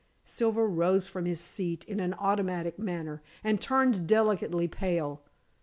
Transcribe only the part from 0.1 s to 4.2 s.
Silver rose from his seat in an automatic manner, and turned